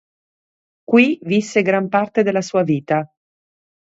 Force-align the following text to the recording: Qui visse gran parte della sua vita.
Qui 0.93 1.05
visse 1.21 1.61
gran 1.63 1.87
parte 1.87 2.23
della 2.23 2.41
sua 2.41 2.63
vita. 2.63 3.05